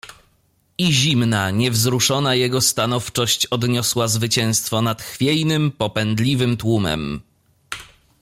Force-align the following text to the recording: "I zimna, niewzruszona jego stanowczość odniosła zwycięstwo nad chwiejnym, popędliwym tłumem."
"I 0.77 0.91
zimna, 0.93 1.51
niewzruszona 1.51 2.35
jego 2.35 2.61
stanowczość 2.61 3.45
odniosła 3.45 4.07
zwycięstwo 4.07 4.81
nad 4.81 5.01
chwiejnym, 5.01 5.71
popędliwym 5.71 6.57
tłumem." 6.57 7.21